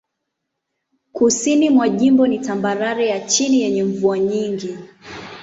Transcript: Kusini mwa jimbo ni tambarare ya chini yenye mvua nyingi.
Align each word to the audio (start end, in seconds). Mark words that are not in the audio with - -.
Kusini 1.11 1.69
mwa 1.69 1.89
jimbo 1.89 2.27
ni 2.27 2.39
tambarare 2.39 3.07
ya 3.07 3.19
chini 3.19 3.61
yenye 3.61 3.83
mvua 3.83 4.19
nyingi. 4.19 4.77